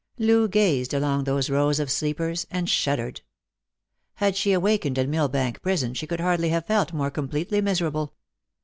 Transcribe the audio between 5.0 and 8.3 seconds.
Millbank prison she could hardly have felt more completely miserable.